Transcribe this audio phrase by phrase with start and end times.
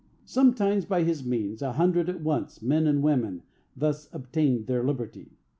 [0.25, 3.43] "Sometimes, by his means, a hundred at once, men and women,
[3.77, 5.37] thus obtained their liberty.